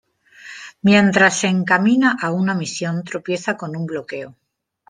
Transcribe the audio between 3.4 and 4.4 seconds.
con un bloqueo.